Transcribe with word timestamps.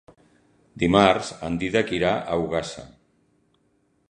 Dimarts 0.83 1.29
en 1.49 1.59
Dídac 1.65 1.95
irà 1.99 2.15
a 2.17 2.39
Ogassa. 2.47 2.91